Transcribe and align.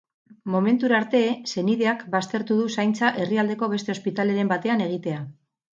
Momentura 0.53 0.95
arte, 0.99 1.21
senideak 1.55 2.01
baztertu 2.17 2.59
du 2.63 2.67
zaintza 2.79 3.15
herrialdeko 3.23 3.73
beste 3.77 3.99
ospitaleren 3.99 4.55
batean 4.55 4.89
egitea. 4.93 5.25